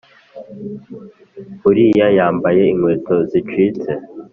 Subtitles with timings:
[1.69, 3.91] Uriya yambaye inkweto zicitse